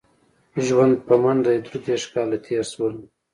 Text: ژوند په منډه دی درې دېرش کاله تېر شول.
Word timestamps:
ژوند 0.65 0.95
په 1.07 1.13
منډه 1.23 1.49
دی 1.55 1.59
درې 1.65 1.77
دېرش 1.85 2.03
کاله 2.13 2.37
تېر 2.45 2.63
شول. 2.71 2.95